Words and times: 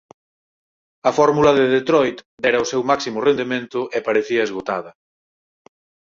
A 1.09 1.11
fórmula 1.19 1.51
de 1.57 1.65
Detroit 1.77 2.17
dera 2.43 2.63
o 2.63 2.69
seu 2.71 2.81
máximo 2.91 3.19
rendemento 3.27 3.79
e 3.97 3.99
parecía 4.07 4.45
esgotada. 4.47 4.91